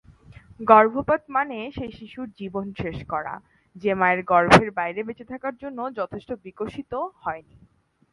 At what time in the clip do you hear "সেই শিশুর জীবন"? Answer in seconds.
1.71-2.65